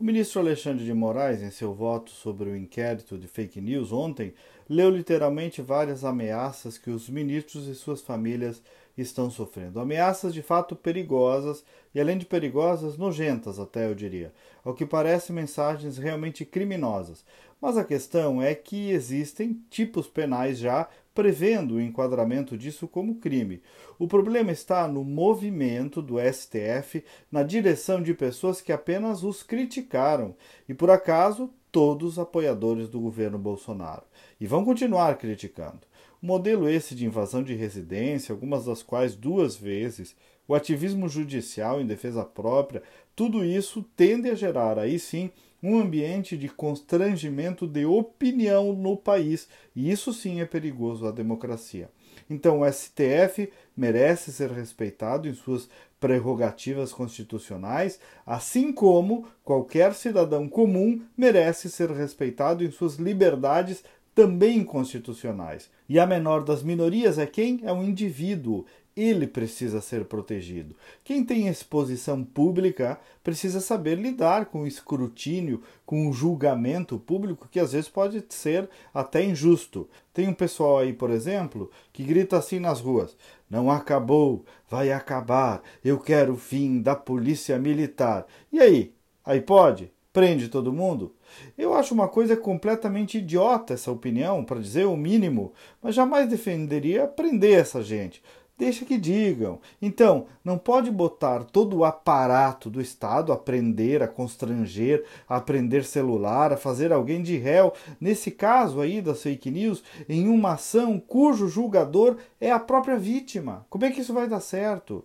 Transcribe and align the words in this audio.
O 0.00 0.04
ministro 0.04 0.40
Alexandre 0.40 0.82
de 0.82 0.94
Moraes, 0.94 1.42
em 1.42 1.50
seu 1.50 1.74
voto 1.74 2.10
sobre 2.10 2.48
o 2.48 2.56
inquérito 2.56 3.18
de 3.18 3.28
fake 3.28 3.60
news 3.60 3.92
ontem, 3.92 4.32
leu 4.66 4.88
literalmente 4.88 5.60
várias 5.60 6.06
ameaças 6.06 6.78
que 6.78 6.88
os 6.88 7.10
ministros 7.10 7.66
e 7.66 7.74
suas 7.74 8.00
famílias 8.00 8.62
estão 8.96 9.30
sofrendo. 9.30 9.78
Ameaças 9.78 10.32
de 10.32 10.40
fato 10.40 10.74
perigosas 10.74 11.62
e, 11.94 12.00
além 12.00 12.16
de 12.16 12.24
perigosas, 12.24 12.96
nojentas, 12.96 13.60
até 13.60 13.90
eu 13.90 13.94
diria. 13.94 14.32
Ao 14.64 14.72
que 14.72 14.86
parece, 14.86 15.34
mensagens 15.34 15.98
realmente 15.98 16.46
criminosas. 16.46 17.22
Mas 17.60 17.76
a 17.76 17.84
questão 17.84 18.40
é 18.40 18.54
que 18.54 18.92
existem 18.92 19.62
tipos 19.68 20.06
penais 20.06 20.58
já 20.58 20.88
prevendo 21.14 21.74
o 21.74 21.80
enquadramento 21.80 22.56
disso 22.56 22.86
como 22.86 23.16
crime. 23.16 23.62
O 23.98 24.06
problema 24.06 24.52
está 24.52 24.86
no 24.86 25.04
movimento 25.04 26.00
do 26.00 26.16
STF 26.20 27.04
na 27.30 27.42
direção 27.42 28.02
de 28.02 28.14
pessoas 28.14 28.60
que 28.60 28.72
apenas 28.72 29.22
os 29.22 29.42
criticaram 29.42 30.34
e, 30.68 30.74
por 30.74 30.90
acaso, 30.90 31.50
todos 31.70 32.18
apoiadores 32.18 32.88
do 32.88 33.00
governo 33.00 33.38
Bolsonaro. 33.38 34.02
E 34.40 34.46
vão 34.46 34.64
continuar 34.64 35.16
criticando. 35.18 35.80
O 36.22 36.26
modelo 36.26 36.68
esse 36.68 36.94
de 36.94 37.06
invasão 37.06 37.42
de 37.42 37.54
residência, 37.54 38.32
algumas 38.32 38.66
das 38.66 38.82
quais 38.82 39.14
duas 39.14 39.56
vezes, 39.56 40.14
o 40.50 40.54
ativismo 40.56 41.08
judicial 41.08 41.80
em 41.80 41.86
defesa 41.86 42.24
própria, 42.24 42.82
tudo 43.14 43.44
isso 43.44 43.84
tende 43.94 44.28
a 44.28 44.34
gerar 44.34 44.80
aí 44.80 44.98
sim 44.98 45.30
um 45.62 45.78
ambiente 45.78 46.36
de 46.36 46.48
constrangimento 46.48 47.68
de 47.68 47.84
opinião 47.84 48.72
no 48.72 48.96
país, 48.96 49.48
e 49.76 49.88
isso 49.92 50.12
sim 50.12 50.40
é 50.40 50.44
perigoso 50.44 51.06
à 51.06 51.12
democracia. 51.12 51.88
Então, 52.28 52.62
o 52.62 52.72
STF 52.72 53.48
merece 53.76 54.32
ser 54.32 54.50
respeitado 54.50 55.28
em 55.28 55.34
suas 55.34 55.68
prerrogativas 56.00 56.92
constitucionais, 56.92 58.00
assim 58.26 58.72
como 58.72 59.28
qualquer 59.44 59.94
cidadão 59.94 60.48
comum 60.48 61.00
merece 61.16 61.70
ser 61.70 61.92
respeitado 61.92 62.64
em 62.64 62.72
suas 62.72 62.96
liberdades 62.96 63.84
também 64.16 64.64
constitucionais. 64.64 65.70
E 65.88 65.96
a 65.98 66.06
menor 66.06 66.42
das 66.42 66.64
minorias 66.64 67.18
é 67.18 67.26
quem? 67.26 67.60
É 67.62 67.72
o 67.72 67.84
indivíduo. 67.84 68.66
Ele 69.00 69.26
precisa 69.26 69.80
ser 69.80 70.04
protegido. 70.04 70.76
Quem 71.02 71.24
tem 71.24 71.48
exposição 71.48 72.22
pública 72.22 73.00
precisa 73.24 73.58
saber 73.58 73.96
lidar 73.96 74.46
com 74.46 74.60
o 74.60 74.66
escrutínio, 74.66 75.62
com 75.86 76.06
o 76.06 76.12
julgamento 76.12 76.98
público, 76.98 77.48
que 77.50 77.58
às 77.58 77.72
vezes 77.72 77.88
pode 77.88 78.22
ser 78.28 78.68
até 78.92 79.24
injusto. 79.24 79.88
Tem 80.12 80.28
um 80.28 80.34
pessoal 80.34 80.80
aí, 80.80 80.92
por 80.92 81.08
exemplo, 81.08 81.70
que 81.94 82.04
grita 82.04 82.36
assim 82.36 82.58
nas 82.58 82.82
ruas: 82.82 83.16
Não 83.48 83.70
acabou, 83.70 84.44
vai 84.68 84.92
acabar, 84.92 85.62
eu 85.82 85.98
quero 85.98 86.34
o 86.34 86.36
fim 86.36 86.82
da 86.82 86.94
polícia 86.94 87.58
militar. 87.58 88.26
E 88.52 88.60
aí? 88.60 88.92
Aí 89.24 89.40
pode? 89.40 89.90
Prende 90.12 90.48
todo 90.48 90.72
mundo? 90.72 91.14
Eu 91.56 91.72
acho 91.72 91.94
uma 91.94 92.08
coisa 92.08 92.36
completamente 92.36 93.18
idiota 93.18 93.74
essa 93.74 93.92
opinião, 93.92 94.44
para 94.44 94.60
dizer 94.60 94.84
o 94.84 94.96
mínimo, 94.96 95.52
mas 95.80 95.94
jamais 95.94 96.28
defenderia 96.28 97.06
prender 97.06 97.58
essa 97.58 97.80
gente. 97.80 98.20
Deixa 98.60 98.84
que 98.84 98.98
digam. 98.98 99.58
Então, 99.80 100.26
não 100.44 100.58
pode 100.58 100.90
botar 100.90 101.44
todo 101.44 101.78
o 101.78 101.84
aparato 101.86 102.68
do 102.68 102.78
Estado 102.78 103.32
a 103.32 103.36
prender, 103.38 104.02
a 104.02 104.06
constranger, 104.06 105.02
a 105.26 105.40
prender 105.40 105.82
celular, 105.82 106.52
a 106.52 106.58
fazer 106.58 106.92
alguém 106.92 107.22
de 107.22 107.38
réu, 107.38 107.72
nesse 107.98 108.30
caso 108.30 108.82
aí 108.82 109.00
das 109.00 109.22
fake 109.22 109.50
news, 109.50 109.82
em 110.06 110.28
uma 110.28 110.52
ação 110.52 111.00
cujo 111.00 111.48
julgador 111.48 112.18
é 112.38 112.52
a 112.52 112.60
própria 112.60 112.98
vítima. 112.98 113.64
Como 113.70 113.86
é 113.86 113.90
que 113.90 114.02
isso 114.02 114.12
vai 114.12 114.28
dar 114.28 114.40
certo? 114.40 115.02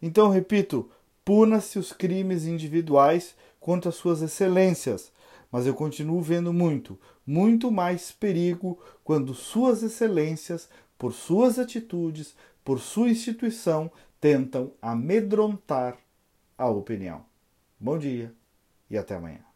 Então, 0.00 0.30
repito, 0.30 0.88
puna-se 1.22 1.78
os 1.78 1.92
crimes 1.92 2.46
individuais 2.46 3.34
contra 3.60 3.92
suas 3.92 4.22
excelências, 4.22 5.12
mas 5.52 5.66
eu 5.66 5.74
continuo 5.74 6.22
vendo 6.22 6.50
muito, 6.50 6.98
muito 7.26 7.70
mais 7.70 8.10
perigo 8.10 8.78
quando 9.04 9.34
suas 9.34 9.82
excelências, 9.82 10.68
por 10.98 11.12
suas 11.12 11.58
atitudes, 11.58 12.34
por 12.64 12.80
sua 12.80 13.10
instituição, 13.10 13.90
tentam 14.20 14.72
amedrontar 14.80 15.98
a 16.56 16.68
opinião. 16.68 17.24
Bom 17.78 17.98
dia 17.98 18.34
e 18.90 18.96
até 18.96 19.14
amanhã. 19.14 19.55